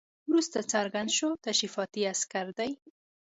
وروسته 0.29 0.59
څرګنده 0.73 1.13
شوه 1.17 1.33
تشریفاتي 1.47 2.01
عسکر 2.11 2.45
دي. 2.57 2.71